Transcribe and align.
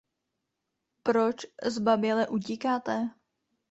Proč 1.03 1.45
zbaběle 1.65 2.27
utíkáte? 2.29 3.09